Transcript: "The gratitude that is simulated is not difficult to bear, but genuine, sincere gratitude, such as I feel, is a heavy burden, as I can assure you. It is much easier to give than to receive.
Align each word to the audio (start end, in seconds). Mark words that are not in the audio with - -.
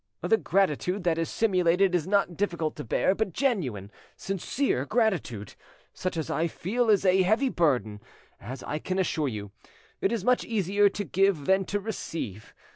"The 0.21 0.35
gratitude 0.37 1.03
that 1.03 1.19
is 1.19 1.29
simulated 1.29 1.93
is 1.93 2.07
not 2.07 2.35
difficult 2.35 2.75
to 2.77 2.83
bear, 2.83 3.13
but 3.13 3.33
genuine, 3.33 3.91
sincere 4.17 4.83
gratitude, 4.83 5.53
such 5.93 6.17
as 6.17 6.31
I 6.31 6.47
feel, 6.47 6.89
is 6.89 7.05
a 7.05 7.21
heavy 7.21 7.49
burden, 7.49 8.01
as 8.39 8.63
I 8.63 8.79
can 8.79 8.97
assure 8.97 9.27
you. 9.27 9.51
It 10.01 10.11
is 10.11 10.23
much 10.25 10.43
easier 10.43 10.89
to 10.89 11.03
give 11.03 11.45
than 11.45 11.65
to 11.65 11.79
receive. 11.79 12.51